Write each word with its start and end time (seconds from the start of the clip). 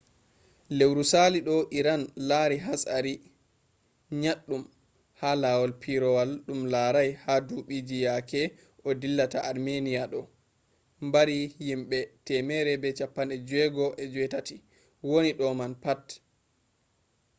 lewru 0.77 1.03
salido 1.11 1.57
iran 1.79 2.01
lari 2.29 2.57
hatsari 2.65 3.13
nyaɗɗum 4.21 4.63
ha 5.19 5.29
lawol 5.43 5.71
pireewol 5.81 6.31
ɗum 6.45 6.59
larai 6.73 7.09
ha 7.23 7.33
duɓiji 7.47 7.97
yake 8.07 8.41
o 8.87 8.89
dillata 9.01 9.39
armenia 9.51 10.03
do'e 10.11 10.29
mbari 11.05 11.37
yimbe 11.67 11.99
168 12.25 14.55
woni 15.09 15.29
do 15.39 15.47
man 15.59 15.73
pat 15.83 16.05